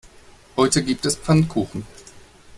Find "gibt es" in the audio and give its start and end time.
0.83-1.15